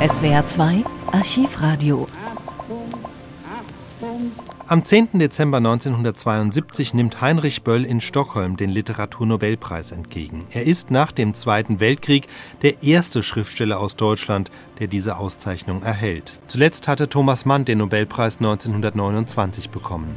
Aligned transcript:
SWR 0.00 0.46
2 0.46 0.84
Archivradio. 1.10 2.06
Am 4.68 4.84
10. 4.84 5.18
Dezember 5.18 5.56
1972 5.56 6.94
nimmt 6.94 7.20
Heinrich 7.20 7.64
Böll 7.64 7.84
in 7.84 8.00
Stockholm 8.00 8.56
den 8.56 8.70
Literaturnobelpreis 8.70 9.90
entgegen. 9.90 10.46
Er 10.52 10.62
ist 10.62 10.92
nach 10.92 11.10
dem 11.10 11.34
Zweiten 11.34 11.80
Weltkrieg 11.80 12.28
der 12.62 12.84
erste 12.84 13.24
Schriftsteller 13.24 13.80
aus 13.80 13.96
Deutschland, 13.96 14.52
der 14.78 14.86
diese 14.86 15.16
Auszeichnung 15.16 15.82
erhält. 15.82 16.32
Zuletzt 16.46 16.86
hatte 16.86 17.08
Thomas 17.08 17.44
Mann 17.44 17.64
den 17.64 17.78
Nobelpreis 17.78 18.36
1929 18.36 19.70
bekommen. 19.70 20.16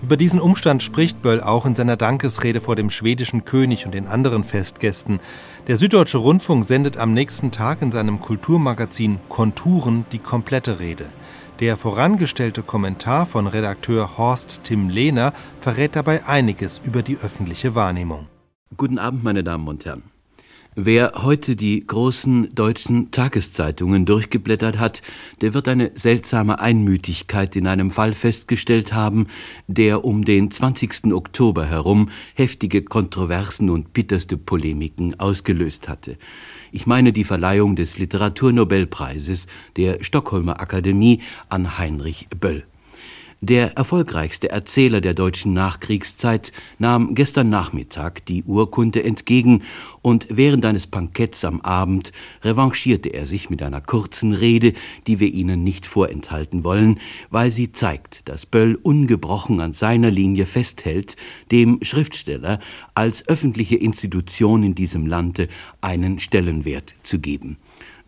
Über 0.00 0.16
diesen 0.16 0.40
Umstand 0.40 0.82
spricht 0.82 1.22
Böll 1.22 1.40
auch 1.40 1.66
in 1.66 1.74
seiner 1.74 1.96
Dankesrede 1.96 2.60
vor 2.60 2.76
dem 2.76 2.88
schwedischen 2.88 3.44
König 3.44 3.84
und 3.84 3.94
den 3.94 4.06
anderen 4.06 4.44
Festgästen. 4.44 5.18
Der 5.66 5.76
Süddeutsche 5.76 6.18
Rundfunk 6.18 6.66
sendet 6.66 6.96
am 6.96 7.12
nächsten 7.12 7.50
Tag 7.50 7.82
in 7.82 7.90
seinem 7.90 8.20
Kulturmagazin 8.20 9.18
Konturen 9.28 10.06
die 10.12 10.20
komplette 10.20 10.78
Rede. 10.78 11.06
Der 11.58 11.76
vorangestellte 11.76 12.62
Kommentar 12.62 13.26
von 13.26 13.48
Redakteur 13.48 14.16
Horst 14.16 14.60
Tim 14.62 14.88
Lehner 14.88 15.32
verrät 15.58 15.96
dabei 15.96 16.24
einiges 16.24 16.80
über 16.84 17.02
die 17.02 17.16
öffentliche 17.16 17.74
Wahrnehmung. 17.74 18.28
Guten 18.76 18.98
Abend, 18.98 19.24
meine 19.24 19.42
Damen 19.42 19.66
und 19.66 19.84
Herren. 19.84 20.04
Wer 20.80 21.14
heute 21.24 21.56
die 21.56 21.84
großen 21.84 22.54
deutschen 22.54 23.10
Tageszeitungen 23.10 24.06
durchgeblättert 24.06 24.78
hat, 24.78 25.02
der 25.40 25.52
wird 25.52 25.66
eine 25.66 25.90
seltsame 25.96 26.60
Einmütigkeit 26.60 27.56
in 27.56 27.66
einem 27.66 27.90
Fall 27.90 28.12
festgestellt 28.12 28.92
haben, 28.92 29.26
der 29.66 30.04
um 30.04 30.24
den 30.24 30.52
20. 30.52 31.12
Oktober 31.12 31.66
herum 31.66 32.10
heftige 32.34 32.84
Kontroversen 32.84 33.70
und 33.70 33.92
bitterste 33.92 34.36
Polemiken 34.36 35.18
ausgelöst 35.18 35.88
hatte. 35.88 36.16
Ich 36.70 36.86
meine 36.86 37.12
die 37.12 37.24
Verleihung 37.24 37.74
des 37.74 37.98
Literaturnobelpreises 37.98 39.48
der 39.76 40.04
Stockholmer 40.04 40.60
Akademie 40.60 41.22
an 41.48 41.76
Heinrich 41.76 42.28
Böll. 42.38 42.62
Der 43.40 43.76
erfolgreichste 43.76 44.50
Erzähler 44.50 45.00
der 45.00 45.14
deutschen 45.14 45.52
Nachkriegszeit 45.52 46.50
nahm 46.80 47.14
gestern 47.14 47.48
Nachmittag 47.48 48.26
die 48.26 48.42
Urkunde 48.42 49.04
entgegen 49.04 49.62
und 50.02 50.26
während 50.28 50.64
eines 50.64 50.88
Banketts 50.88 51.44
am 51.44 51.60
Abend 51.60 52.10
revanchierte 52.42 53.10
er 53.10 53.26
sich 53.26 53.48
mit 53.48 53.62
einer 53.62 53.80
kurzen 53.80 54.32
Rede, 54.34 54.72
die 55.06 55.20
wir 55.20 55.32
Ihnen 55.32 55.62
nicht 55.62 55.86
vorenthalten 55.86 56.64
wollen, 56.64 56.98
weil 57.30 57.52
sie 57.52 57.70
zeigt, 57.70 58.28
dass 58.28 58.44
Böll 58.44 58.74
ungebrochen 58.74 59.60
an 59.60 59.72
seiner 59.72 60.10
Linie 60.10 60.44
festhält, 60.44 61.16
dem 61.52 61.78
Schriftsteller 61.82 62.58
als 62.94 63.28
öffentliche 63.28 63.76
Institution 63.76 64.64
in 64.64 64.74
diesem 64.74 65.06
Lande 65.06 65.46
einen 65.80 66.18
Stellenwert 66.18 66.96
zu 67.04 67.20
geben. 67.20 67.56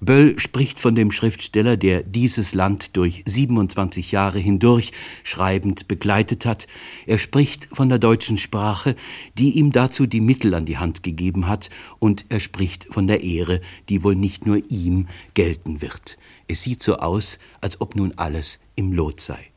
Böll 0.03 0.39
spricht 0.39 0.81
von 0.81 0.95
dem 0.95 1.11
Schriftsteller, 1.11 1.77
der 1.77 2.03
dieses 2.03 2.55
Land 2.55 2.97
durch 2.97 3.23
27 3.27 4.13
Jahre 4.13 4.39
hindurch 4.39 4.93
schreibend 5.25 5.89
begleitet 5.89 6.47
hat. 6.47 6.67
Er 7.07 7.19
spricht 7.19 7.69
von 7.71 7.91
der 7.91 7.99
deutschen 7.99 8.39
Sprache, 8.39 8.97
die 9.37 9.59
ihm 9.59 9.73
dazu 9.73 10.07
die 10.07 10.23
Mittel 10.23 10.55
an 10.55 10.65
die 10.65 10.79
Hand 10.79 11.03
gegeben 11.03 11.49
hat, 11.49 11.69
und 11.99 12.25
er 12.31 12.41
spricht 12.41 12.87
von 12.91 13.07
der 13.07 13.23
Ehre, 13.23 13.61
die 13.91 14.03
wohl 14.03 14.17
nicht 14.17 14.47
nur 14.47 14.63
ihm 14.71 15.07
gelten 15.35 15.83
wird. 15.83 16.17
Es 16.49 16.63
sieht 16.63 16.83
so 16.83 16.97
aus, 16.97 17.39
als 17.61 17.83
ob 17.83 17.95
nun 17.95 18.13
alles 18.17 18.59
im 18.77 18.95
Lot 18.95 19.21
sei 19.21 19.50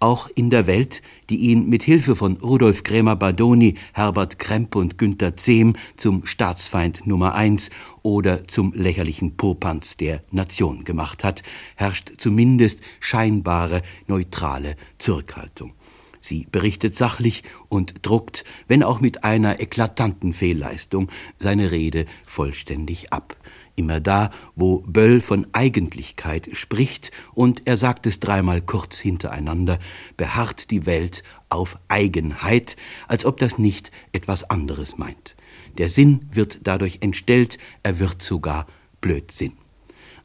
auch 0.00 0.28
in 0.34 0.50
der 0.50 0.66
Welt, 0.66 1.02
die 1.30 1.36
ihn 1.36 1.68
mit 1.68 1.82
Hilfe 1.82 2.16
von 2.16 2.36
Rudolf 2.36 2.82
Krämer-Badoni, 2.82 3.74
Herbert 3.92 4.38
Kremp 4.38 4.76
und 4.76 4.98
Günter 4.98 5.36
Zehm 5.36 5.74
zum 5.96 6.26
Staatsfeind 6.26 7.06
Nummer 7.06 7.34
eins 7.34 7.70
oder 8.02 8.46
zum 8.46 8.72
lächerlichen 8.74 9.36
Popanz 9.36 9.96
der 9.96 10.22
Nation 10.30 10.84
gemacht 10.84 11.24
hat, 11.24 11.42
herrscht 11.76 12.12
zumindest 12.18 12.80
scheinbare 13.00 13.82
neutrale 14.06 14.76
Zurückhaltung. 14.98 15.72
Sie 16.20 16.46
berichtet 16.50 16.94
sachlich 16.94 17.42
und 17.68 17.94
druckt, 18.02 18.44
wenn 18.66 18.82
auch 18.82 19.00
mit 19.00 19.24
einer 19.24 19.60
eklatanten 19.60 20.32
Fehlleistung, 20.32 21.08
seine 21.38 21.70
Rede 21.70 22.06
vollständig 22.26 23.12
ab 23.12 23.36
immer 23.78 24.00
da, 24.00 24.30
wo 24.56 24.80
Böll 24.80 25.20
von 25.20 25.46
Eigentlichkeit 25.52 26.50
spricht, 26.52 27.10
und 27.34 27.62
er 27.64 27.76
sagt 27.76 28.06
es 28.06 28.20
dreimal 28.20 28.60
kurz 28.60 28.98
hintereinander, 28.98 29.78
beharrt 30.16 30.70
die 30.70 30.84
Welt 30.84 31.22
auf 31.48 31.78
Eigenheit, 31.88 32.76
als 33.06 33.24
ob 33.24 33.38
das 33.38 33.58
nicht 33.58 33.90
etwas 34.12 34.50
anderes 34.50 34.98
meint. 34.98 35.36
Der 35.78 35.88
Sinn 35.88 36.28
wird 36.32 36.60
dadurch 36.64 36.98
entstellt, 37.00 37.58
er 37.82 37.98
wird 37.98 38.22
sogar 38.22 38.66
Blödsinn. 39.00 39.52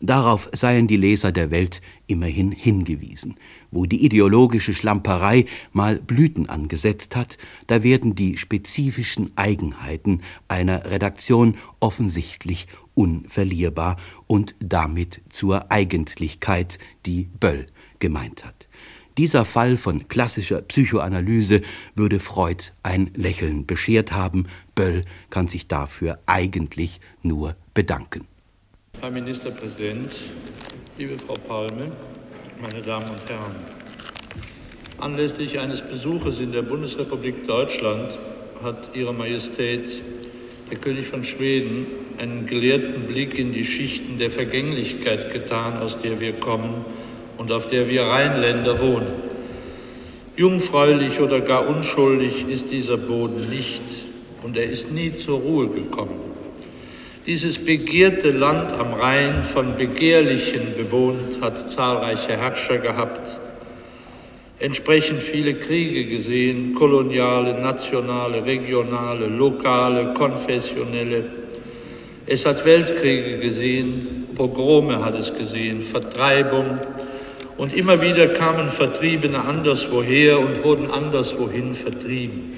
Darauf 0.02 0.50
seien 0.52 0.88
die 0.88 0.98
Leser 0.98 1.32
der 1.32 1.50
Welt 1.50 1.82
immerhin 2.08 2.52
hingewiesen. 2.52 3.36
Wo 3.74 3.88
die 3.88 4.06
ideologische 4.06 4.76
Schlamperei 4.76 5.46
mal 5.72 5.96
Blüten 5.96 6.48
angesetzt 6.48 7.16
hat, 7.16 7.40
da 7.66 7.82
werden 7.82 8.14
die 8.14 8.38
spezifischen 8.38 9.36
Eigenheiten 9.36 10.22
einer 10.48 10.86
Redaktion 10.86 11.56
offensichtlich 11.80 12.68
unverlierbar 12.94 13.98
und 14.28 14.54
damit 14.60 15.22
zur 15.30 15.72
Eigentlichkeit, 15.72 16.78
die 17.08 17.24
Böll 17.40 17.66
gemeint 17.98 18.46
hat. 18.46 18.68
Dieser 19.18 19.44
Fall 19.44 19.78
von 19.78 20.08
klassischer 20.08 20.62
Psychoanalyse 20.62 21.62
würde 21.96 22.20
Freud 22.20 22.66
ein 22.84 23.10
Lächeln 23.16 23.66
beschert 23.66 24.12
haben. 24.12 24.46
Böll 24.76 25.04
kann 25.32 25.48
sich 25.48 25.68
dafür 25.68 26.20
eigentlich 26.28 27.00
nur 27.24 27.56
bedanken. 27.74 28.28
Herr 29.00 29.10
Ministerpräsident, 29.10 30.26
liebe 31.00 31.18
Frau 31.18 31.34
Palme, 31.34 31.92
meine 32.64 32.82
Damen 32.82 33.10
und 33.10 33.30
Herren. 33.30 33.56
Anlässlich 34.98 35.60
eines 35.60 35.82
Besuches 35.82 36.40
in 36.40 36.54
der 36.54 36.62
Bundesrepublik 36.62 37.46
Deutschland 37.46 38.18
hat 38.64 38.92
Ihre 38.96 39.14
Majestät, 39.14 40.02
der 40.72 40.78
König 40.78 41.06
von 41.06 41.26
Schweden, 41.26 41.88
einen 42.20 42.46
gelehrten 42.46 43.04
Blick 43.04 43.38
in 43.38 43.52
die 43.52 43.66
Schichten 43.66 44.18
der 44.18 44.30
Vergänglichkeit 44.30 45.34
getan, 45.34 45.80
aus 45.80 45.98
der 45.98 46.22
wir 46.22 46.40
kommen 46.40 46.86
und 47.38 47.52
auf 47.52 47.68
der 47.68 47.90
wir 47.90 48.04
Rheinländer 48.04 48.80
wohnen. 48.80 49.12
Jungfräulich 50.38 51.20
oder 51.20 51.42
gar 51.42 51.68
unschuldig 51.68 52.48
ist 52.48 52.72
dieser 52.72 52.96
Boden 52.96 53.50
nicht 53.50 53.84
und 54.42 54.56
er 54.56 54.70
ist 54.70 54.90
nie 54.90 55.12
zur 55.12 55.40
Ruhe 55.40 55.68
gekommen. 55.68 56.33
Dieses 57.26 57.58
begehrte 57.58 58.32
Land 58.32 58.74
am 58.74 58.96
Rhein, 58.96 59.46
von 59.46 59.78
Begehrlichen 59.78 60.74
bewohnt, 60.76 61.40
hat 61.40 61.70
zahlreiche 61.70 62.36
Herrscher 62.36 62.80
gehabt, 62.80 63.40
entsprechend 64.60 65.24
viele 65.24 65.54
Kriege 65.54 66.04
gesehen, 66.04 66.74
koloniale, 66.74 67.62
nationale, 67.62 68.46
regionale, 68.46 69.28
lokale, 69.28 70.14
konfessionelle. 70.14 71.24
Es 72.26 72.46
hat 72.46 72.66
Weltkriege 72.66 73.38
gesehen, 73.38 74.28
Pogrome 74.36 75.06
hat 75.06 75.18
es 75.18 75.34
gesehen, 75.34 75.82
Vertreibung. 75.82 76.78
Und 77.56 77.74
immer 77.74 78.02
wieder 78.02 78.28
kamen 78.28 78.70
Vertriebene 78.70 79.46
anderswoher 79.46 80.42
und 80.42 80.62
wurden 80.62 80.92
anderswohin 80.92 81.74
vertrieben. 81.74 82.58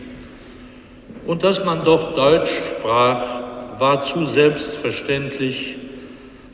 Und 1.28 1.44
dass 1.44 1.64
man 1.64 1.84
dort 1.84 2.18
Deutsch 2.18 2.50
sprach, 2.50 3.45
war 3.80 4.02
zu 4.02 4.26
selbstverständlich, 4.26 5.78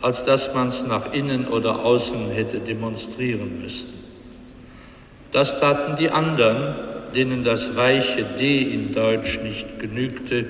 als 0.01 0.23
dass 0.23 0.53
man 0.53 0.67
es 0.67 0.83
nach 0.83 1.13
innen 1.13 1.47
oder 1.47 1.83
außen 1.85 2.29
hätte 2.31 2.59
demonstrieren 2.59 3.61
müssen. 3.61 3.93
Das 5.31 5.57
taten 5.59 5.95
die 5.95 6.09
anderen, 6.09 6.75
denen 7.15 7.43
das 7.43 7.75
weiche 7.75 8.23
D 8.23 8.61
in 8.61 8.91
Deutsch 8.91 9.39
nicht 9.41 9.79
genügte, 9.79 10.45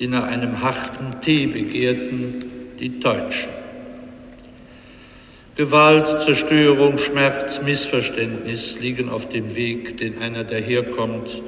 die 0.00 0.08
nach 0.08 0.24
einem 0.24 0.62
harten 0.62 1.20
T 1.20 1.46
begehrten, 1.46 2.44
die 2.80 2.98
Deutschen. 3.00 3.50
Gewalt, 5.56 6.08
Zerstörung, 6.20 6.98
Schmerz, 6.98 7.62
Missverständnis 7.62 8.78
liegen 8.80 9.08
auf 9.08 9.28
dem 9.28 9.54
Weg, 9.54 9.96
den 9.98 10.20
einer 10.20 10.42
daherkommt 10.42 11.40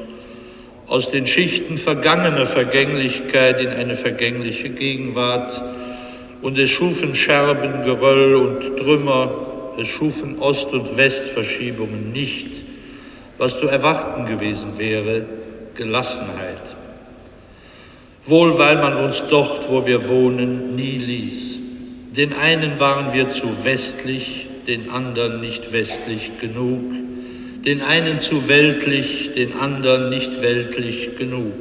aus 0.88 1.10
den 1.10 1.26
Schichten 1.26 1.78
vergangener 1.78 2.46
Vergänglichkeit 2.46 3.60
in 3.60 3.68
eine 3.68 3.94
vergängliche 3.94 4.68
Gegenwart. 4.68 5.62
Und 6.42 6.58
es 6.58 6.70
schufen 6.70 7.14
Scherben, 7.14 7.82
Geröll 7.82 8.36
und 8.36 8.76
Trümmer, 8.76 9.30
es 9.78 9.88
schufen 9.88 10.38
Ost- 10.38 10.72
und 10.72 10.96
Westverschiebungen 10.96 12.12
nicht, 12.12 12.62
was 13.38 13.58
zu 13.58 13.68
erwarten 13.68 14.26
gewesen 14.26 14.78
wäre, 14.78 15.26
Gelassenheit. 15.74 16.76
Wohl 18.24 18.58
weil 18.58 18.76
man 18.76 18.96
uns 18.96 19.24
dort, 19.28 19.68
wo 19.70 19.86
wir 19.86 20.08
wohnen, 20.08 20.74
nie 20.76 20.98
ließ. 20.98 21.60
Den 22.16 22.32
einen 22.32 22.80
waren 22.80 23.12
wir 23.12 23.28
zu 23.28 23.64
westlich, 23.64 24.48
den 24.66 24.90
anderen 24.90 25.40
nicht 25.40 25.72
westlich 25.72 26.32
genug 26.40 27.05
den 27.66 27.82
einen 27.82 28.18
zu 28.18 28.46
weltlich, 28.46 29.32
den 29.32 29.58
anderen 29.58 30.08
nicht 30.08 30.40
weltlich 30.40 31.16
genug. 31.16 31.52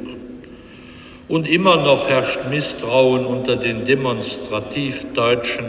Und 1.26 1.48
immer 1.48 1.78
noch 1.78 2.08
herrscht 2.08 2.38
Misstrauen 2.48 3.26
unter 3.26 3.56
den 3.56 3.84
demonstrativ 3.84 5.04
Deutschen, 5.14 5.64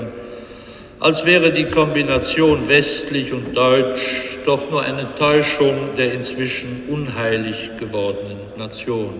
als 0.99 1.25
wäre 1.25 1.51
die 1.51 1.65
Kombination 1.65 2.67
westlich 2.69 3.33
und 3.33 3.57
deutsch 3.57 4.37
doch 4.45 4.69
nur 4.69 4.83
eine 4.83 5.15
Täuschung 5.15 5.95
der 5.97 6.13
inzwischen 6.13 6.83
unheilig 6.87 7.71
gewordenen 7.79 8.37
Nation. 8.57 9.15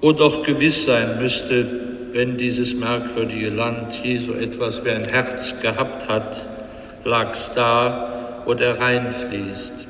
Wo 0.00 0.10
doch 0.10 0.42
gewiss 0.42 0.84
sein 0.86 1.20
müsste, 1.20 1.66
wenn 2.12 2.36
dieses 2.36 2.74
merkwürdige 2.74 3.50
Land 3.50 4.00
je 4.02 4.18
so 4.18 4.34
etwas 4.34 4.84
wie 4.84 4.90
ein 4.90 5.04
Herz 5.04 5.54
gehabt 5.62 6.08
hat, 6.08 6.44
lag's 7.04 7.52
da, 7.52 8.21
wo 8.44 8.54
der 8.54 8.78
Rhein 8.78 9.12
fließt. 9.12 9.88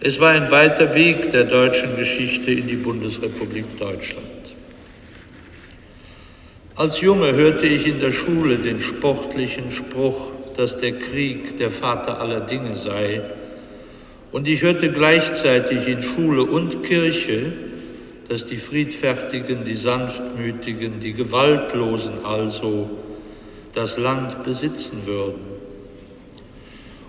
Es 0.00 0.20
war 0.20 0.30
ein 0.30 0.50
weiter 0.50 0.94
Weg 0.94 1.30
der 1.30 1.44
deutschen 1.44 1.96
Geschichte 1.96 2.50
in 2.50 2.68
die 2.68 2.76
Bundesrepublik 2.76 3.78
Deutschland. 3.78 4.54
Als 6.76 7.00
Junge 7.00 7.32
hörte 7.32 7.66
ich 7.66 7.86
in 7.86 7.98
der 7.98 8.12
Schule 8.12 8.56
den 8.56 8.80
sportlichen 8.80 9.70
Spruch, 9.70 10.32
dass 10.56 10.76
der 10.76 10.92
Krieg 10.92 11.56
der 11.56 11.70
Vater 11.70 12.20
aller 12.20 12.40
Dinge 12.40 12.74
sei. 12.74 13.22
Und 14.30 14.46
ich 14.46 14.62
hörte 14.62 14.90
gleichzeitig 14.90 15.88
in 15.88 16.02
Schule 16.02 16.44
und 16.44 16.82
Kirche, 16.82 17.52
dass 18.28 18.44
die 18.44 18.58
Friedfertigen, 18.58 19.64
die 19.64 19.74
Sanftmütigen, 19.74 21.00
die 21.00 21.14
Gewaltlosen 21.14 22.24
also 22.24 22.90
das 23.72 23.96
Land 23.96 24.42
besitzen 24.44 25.06
würden. 25.06 25.55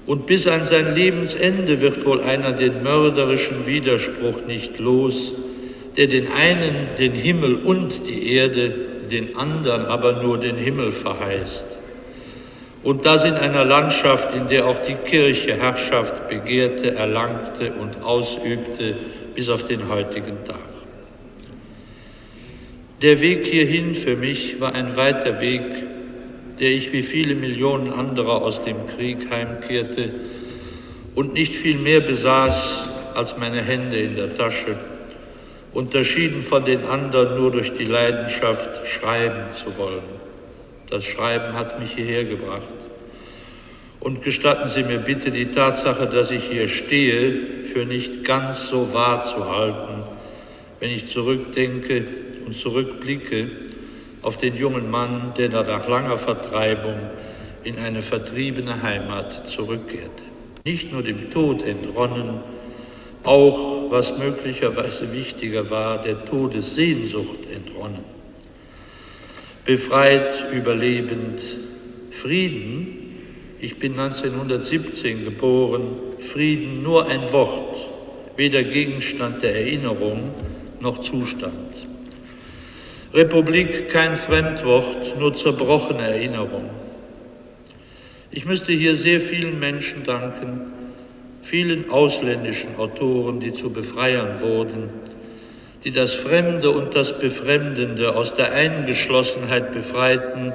Und 0.07 0.25
bis 0.25 0.47
an 0.47 0.63
sein 0.63 0.95
Lebensende 0.95 1.81
wird 1.81 2.05
wohl 2.05 2.21
einer 2.21 2.53
den 2.53 2.81
mörderischen 2.81 3.67
Widerspruch 3.67 4.45
nicht 4.47 4.79
los, 4.79 5.35
der 5.97 6.07
den 6.07 6.31
einen 6.31 6.95
den 6.97 7.11
Himmel 7.11 7.55
und 7.55 8.07
die 8.07 8.33
Erde 8.33 8.73
den 9.11 9.35
anderen 9.35 9.85
aber 9.85 10.23
nur 10.23 10.39
den 10.39 10.55
Himmel 10.55 10.91
verheißt. 10.91 11.67
Und 12.83 13.05
das 13.05 13.25
in 13.25 13.33
einer 13.33 13.65
Landschaft, 13.65 14.33
in 14.33 14.47
der 14.47 14.65
auch 14.67 14.79
die 14.79 14.93
Kirche 14.93 15.55
Herrschaft 15.55 16.29
begehrte, 16.29 16.95
erlangte 16.95 17.73
und 17.73 18.01
ausübte 18.01 18.95
bis 19.35 19.49
auf 19.49 19.65
den 19.65 19.89
heutigen 19.89 20.43
Tag. 20.45 20.55
Der 23.01 23.19
Weg 23.19 23.45
hierhin 23.45 23.93
für 23.93 24.15
mich 24.15 24.61
war 24.61 24.73
ein 24.73 24.95
weiter 24.95 25.41
Weg, 25.41 25.63
der 26.59 26.71
ich 26.71 26.91
wie 26.91 27.03
viele 27.03 27.35
Millionen 27.35 27.93
anderer 27.93 28.41
aus 28.41 28.63
dem 28.63 28.87
Krieg 28.87 29.29
heimkehrte 29.29 30.11
und 31.15 31.33
nicht 31.33 31.55
viel 31.55 31.77
mehr 31.77 32.01
besaß 32.01 32.89
als 33.13 33.37
meine 33.37 33.61
Hände 33.61 33.97
in 33.97 34.15
der 34.15 34.35
Tasche 34.35 34.77
unterschieden 35.73 36.41
von 36.41 36.65
den 36.65 36.85
anderen 36.85 37.39
nur 37.39 37.51
durch 37.51 37.73
die 37.73 37.85
Leidenschaft, 37.85 38.87
schreiben 38.87 39.51
zu 39.51 39.77
wollen. 39.77 40.01
Das 40.89 41.05
Schreiben 41.05 41.53
hat 41.53 41.79
mich 41.79 41.91
hierher 41.91 42.25
gebracht. 42.25 42.63
Und 43.99 44.23
gestatten 44.23 44.67
Sie 44.67 44.83
mir 44.83 44.99
bitte 44.99 45.31
die 45.31 45.51
Tatsache, 45.51 46.07
dass 46.07 46.31
ich 46.31 46.45
hier 46.45 46.67
stehe, 46.67 47.65
für 47.65 47.85
nicht 47.85 48.23
ganz 48.23 48.69
so 48.69 48.93
wahr 48.93 49.21
zu 49.21 49.49
halten, 49.49 50.03
wenn 50.79 50.91
ich 50.91 51.07
zurückdenke 51.07 52.05
und 52.45 52.53
zurückblicke 52.53 53.49
auf 54.27 54.35
den 54.35 54.57
jungen 54.57 54.91
Mann, 54.91 55.31
der 55.37 55.47
nach 55.47 55.87
langer 55.87 56.17
Vertreibung 56.17 56.97
in 57.63 57.79
eine 57.79 58.01
vertriebene 58.01 58.83
Heimat 58.83 59.47
zurückkehrte. 59.47 60.23
Nicht 60.65 60.91
nur 60.91 61.01
dem 61.01 61.31
Tod 61.31 61.63
entronnen, 61.63 62.41
auch, 63.23 63.89
was 63.89 64.17
möglicherweise 64.17 65.13
wichtiger 65.13 65.69
war, 65.69 66.01
der 66.01 66.25
Todessehnsucht 66.25 67.49
entronnen. 67.55 68.03
Befreit, 69.63 70.45
überlebend, 70.51 71.41
Frieden, 72.11 73.15
ich 73.61 73.79
bin 73.79 73.97
1917 73.97 75.23
geboren, 75.23 75.87
Frieden 76.19 76.83
nur 76.83 77.07
ein 77.07 77.31
Wort, 77.31 77.77
weder 78.35 78.63
Gegenstand 78.63 79.41
der 79.41 79.55
Erinnerung 79.55 80.31
noch 80.81 80.97
Zustand. 80.97 81.86
Republik 83.17 83.89
kein 83.89 84.15
Fremdwort, 84.15 85.17
nur 85.17 85.33
zerbrochene 85.33 86.03
Erinnerung. 86.03 86.69
Ich 88.29 88.45
müsste 88.45 88.71
hier 88.73 88.95
sehr 88.95 89.19
vielen 89.19 89.59
Menschen 89.59 90.03
danken, 90.03 90.71
vielen 91.41 91.89
ausländischen 91.89 92.75
Autoren, 92.77 93.39
die 93.39 93.53
zu 93.53 93.71
Befreiern 93.71 94.39
wurden, 94.39 94.91
die 95.83 95.89
das 95.89 96.13
Fremde 96.13 96.69
und 96.69 96.93
das 96.93 97.17
Befremdende 97.17 98.15
aus 98.15 98.35
der 98.35 98.51
Eingeschlossenheit 98.51 99.71
befreiten, 99.73 100.53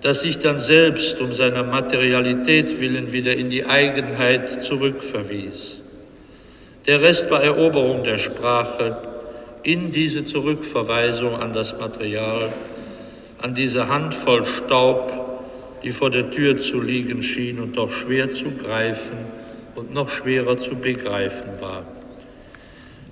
das 0.00 0.20
sich 0.20 0.38
dann 0.38 0.60
selbst 0.60 1.20
um 1.20 1.32
seiner 1.32 1.64
Materialität 1.64 2.78
willen 2.78 3.10
wieder 3.10 3.36
in 3.36 3.50
die 3.50 3.66
Eigenheit 3.66 4.62
zurückverwies. 4.62 5.80
Der 6.86 7.02
Rest 7.02 7.32
war 7.32 7.42
Eroberung 7.42 8.04
der 8.04 8.18
Sprache 8.18 8.96
in 9.62 9.90
diese 9.90 10.24
Zurückverweisung 10.24 11.36
an 11.36 11.52
das 11.52 11.78
Material, 11.78 12.52
an 13.38 13.54
diese 13.54 13.88
Handvoll 13.88 14.44
Staub, 14.44 15.12
die 15.82 15.92
vor 15.92 16.10
der 16.10 16.30
Tür 16.30 16.58
zu 16.58 16.80
liegen 16.80 17.22
schien 17.22 17.58
und 17.58 17.76
doch 17.76 17.90
schwer 17.90 18.30
zu 18.30 18.50
greifen, 18.50 19.16
und 19.74 19.94
noch 19.94 20.08
schwerer 20.10 20.58
zu 20.58 20.76
begreifen 20.76 21.60
war. 21.60 21.84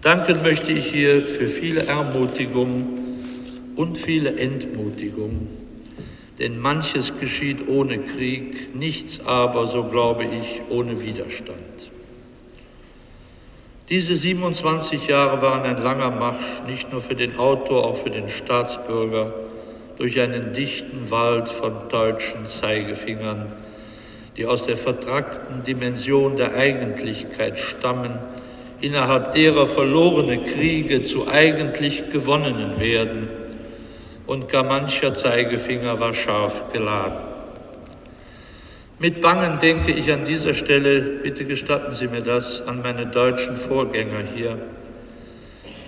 Danken 0.02 0.42
möchte 0.42 0.72
ich 0.72 0.86
hier 0.86 1.26
für 1.26 1.48
viele 1.48 1.84
Ermutigung 1.84 2.98
und 3.74 3.96
viele 3.96 4.36
Entmutigung, 4.38 5.48
denn 6.38 6.58
manches 6.58 7.18
geschieht 7.18 7.68
ohne 7.68 7.98
Krieg, 7.98 8.74
nichts 8.76 9.20
aber, 9.24 9.66
so 9.66 9.84
glaube 9.84 10.24
ich, 10.24 10.62
ohne 10.68 11.00
Widerstand. 11.02 11.90
Diese 13.90 14.16
27 14.16 15.08
Jahre 15.08 15.40
waren 15.40 15.62
ein 15.62 15.82
langer 15.82 16.10
Marsch, 16.10 16.62
nicht 16.66 16.92
nur 16.92 17.00
für 17.00 17.14
den 17.14 17.38
Autor, 17.38 17.86
auch 17.86 17.96
für 17.96 18.10
den 18.10 18.28
Staatsbürger, 18.28 19.32
durch 19.96 20.20
einen 20.20 20.52
dichten 20.52 21.10
Wald 21.10 21.48
von 21.48 21.72
deutschen 21.88 22.44
Zeigefingern, 22.44 23.50
die 24.36 24.44
aus 24.44 24.64
der 24.64 24.76
vertrackten 24.76 25.62
Dimension 25.62 26.36
der 26.36 26.54
Eigentlichkeit 26.54 27.58
stammen, 27.58 28.18
innerhalb 28.82 29.32
derer 29.32 29.66
verlorene 29.66 30.44
Kriege 30.44 31.02
zu 31.02 31.26
eigentlich 31.26 32.10
gewonnenen 32.12 32.78
werden, 32.78 33.28
und 34.26 34.50
gar 34.50 34.64
mancher 34.64 35.14
Zeigefinger 35.14 35.98
war 35.98 36.12
scharf 36.12 36.72
geladen. 36.74 37.37
Mit 39.00 39.20
Bangen 39.20 39.60
denke 39.60 39.92
ich 39.92 40.12
an 40.12 40.24
dieser 40.24 40.54
Stelle, 40.54 41.00
bitte 41.22 41.44
gestatten 41.44 41.94
Sie 41.94 42.08
mir 42.08 42.20
das, 42.20 42.66
an 42.66 42.82
meine 42.82 43.06
deutschen 43.06 43.56
Vorgänger 43.56 44.24
hier, 44.34 44.58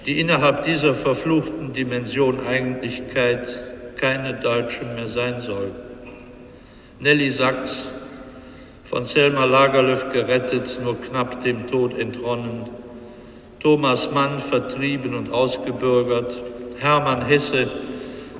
die 0.07 0.21
innerhalb 0.21 0.63
dieser 0.63 0.95
verfluchten 0.95 1.73
Dimension 1.73 2.47
Eigentlichkeit 2.47 3.49
keine 3.97 4.35
Deutschen 4.35 4.95
mehr 4.95 5.09
sein 5.09 5.41
sollten. 5.41 5.75
Nelly 7.01 7.31
Sachs, 7.31 7.91
von 8.85 9.03
Selma 9.03 9.45
Lagerlöf 9.45 10.13
gerettet, 10.13 10.79
nur 10.81 11.01
knapp 11.01 11.43
dem 11.43 11.67
Tod 11.67 11.99
entronnen, 11.99 12.69
Thomas 13.59 14.13
Mann 14.13 14.39
vertrieben 14.39 15.15
und 15.15 15.33
ausgebürgert, 15.33 16.41
Hermann 16.79 17.27
Hesse 17.27 17.69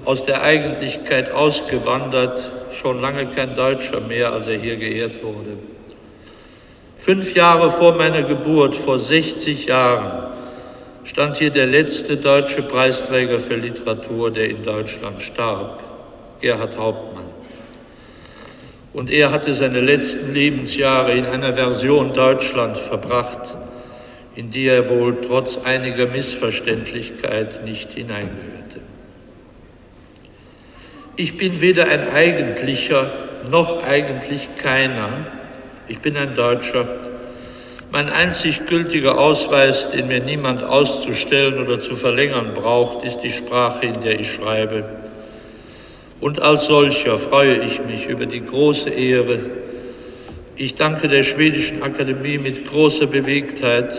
aus 0.05 0.23
der 0.25 0.43
Eigentlichkeit 0.43 1.33
ausgewandert, 1.33 2.60
schon 2.73 3.01
lange 3.01 3.27
kein 3.27 3.55
Deutscher 3.55 4.01
mehr, 4.01 4.33
als 4.33 4.47
er 4.47 4.59
hier 4.59 4.77
geehrt 4.77 5.23
wurde. 5.23 5.59
Fünf 6.99 7.35
Jahre 7.35 7.71
vor 7.71 7.95
meiner 7.95 8.23
Geburt, 8.23 8.77
vor 8.77 8.99
60 8.99 9.67
Jahren, 9.67 10.31
stand 11.05 11.39
hier 11.39 11.51
der 11.51 11.67
letzte 11.67 12.19
deutsche 12.19 12.63
Preisträger 12.63 13.41
für 13.41 13.57
Literatur, 13.57 14.31
der 14.31 14.51
in 14.51 14.63
Deutschland 14.63 15.23
starb, 15.23 15.83
Gerhard 16.41 16.77
Hauptmann. 16.77 17.25
Und 18.93 19.11
er 19.11 19.31
hatte 19.31 19.55
seine 19.55 19.81
letzten 19.81 20.35
Lebensjahre 20.35 21.13
in 21.13 21.25
einer 21.25 21.55
Version 21.55 22.13
Deutschland 22.13 22.77
verbracht, 22.77 23.57
in 24.35 24.51
die 24.51 24.67
er 24.67 24.89
wohl 24.89 25.21
trotz 25.21 25.59
einiger 25.59 26.07
Missverständlichkeit 26.07 27.65
nicht 27.65 27.93
hineingehörte. 27.93 28.81
Ich 31.21 31.37
bin 31.37 31.61
weder 31.61 31.87
ein 31.87 32.09
eigentlicher 32.15 33.13
noch 33.51 33.83
eigentlich 33.83 34.49
keiner. 34.57 35.27
Ich 35.87 35.99
bin 35.99 36.17
ein 36.17 36.33
Deutscher. 36.35 36.89
Mein 37.93 38.09
einzig 38.09 38.65
gültiger 38.65 39.19
Ausweis, 39.19 39.91
den 39.91 40.09
mir 40.09 40.21
niemand 40.21 40.63
auszustellen 40.63 41.63
oder 41.63 41.79
zu 41.79 41.95
verlängern 41.95 42.55
braucht, 42.55 43.05
ist 43.05 43.19
die 43.19 43.33
Sprache, 43.33 43.85
in 43.85 44.01
der 44.01 44.19
ich 44.19 44.33
schreibe. 44.33 44.83
Und 46.23 46.41
als 46.41 46.65
solcher 46.65 47.19
freue 47.19 47.65
ich 47.65 47.85
mich 47.85 48.09
über 48.09 48.25
die 48.25 48.43
große 48.43 48.89
Ehre. 48.89 49.41
Ich 50.57 50.75
danke 50.75 51.07
der 51.07 51.23
Schwedischen 51.23 51.83
Akademie 51.83 52.39
mit 52.39 52.67
großer 52.67 53.07
Bewegtheit. 53.07 53.93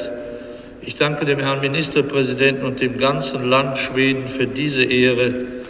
Ich 0.82 0.96
danke 0.96 1.25
dem 1.25 1.38
Herrn 1.38 1.60
Ministerpräsidenten 1.60 2.66
und 2.66 2.82
dem 2.82 2.98
ganzen 2.98 3.48
Land 3.48 3.78
Schweden 3.78 4.28
für 4.28 4.48
diese 4.48 4.84
Ehre, 4.84 5.61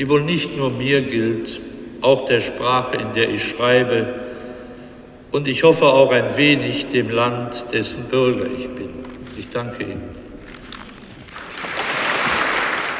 die 0.00 0.08
wohl 0.08 0.22
nicht 0.22 0.56
nur 0.56 0.70
mir 0.70 1.02
gilt, 1.02 1.60
auch 2.00 2.24
der 2.24 2.40
Sprache, 2.40 2.96
in 2.96 3.12
der 3.12 3.28
ich 3.28 3.46
schreibe, 3.46 4.14
und 5.30 5.46
ich 5.46 5.62
hoffe 5.62 5.84
auch 5.84 6.10
ein 6.10 6.38
wenig 6.38 6.88
dem 6.88 7.10
Land, 7.10 7.66
dessen 7.70 8.04
Bürger 8.04 8.46
ich 8.46 8.66
bin. 8.70 8.88
Ich 9.36 9.50
danke 9.50 9.82
Ihnen. 9.82 10.08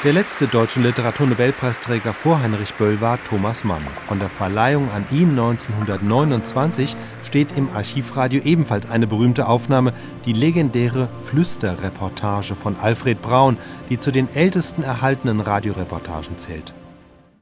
Der 0.05 0.13
letzte 0.13 0.47
deutsche 0.47 0.81
Literaturnobelpreisträger 0.81 2.13
vor 2.13 2.43
Heinrich 2.43 2.75
Böll 2.75 3.01
war 3.01 3.19
Thomas 3.25 3.65
Mann. 3.65 3.87
Von 4.07 4.19
der 4.19 4.29
Verleihung 4.29 4.91
an 4.91 5.07
ihn 5.11 5.31
1929 5.31 6.97
steht 7.23 7.57
im 7.57 7.71
Archivradio 7.71 8.43
ebenfalls 8.43 8.91
eine 8.91 9.07
berühmte 9.07 9.49
Aufnahme, 9.49 9.95
die 10.27 10.35
legendäre 10.35 11.09
Flüsterreportage 11.23 12.55
von 12.55 12.77
Alfred 12.77 13.23
Braun, 13.23 13.57
die 13.89 13.99
zu 13.99 14.11
den 14.11 14.29
ältesten 14.35 14.83
erhaltenen 14.83 15.41
Radioreportagen 15.41 16.39
zählt. 16.39 16.75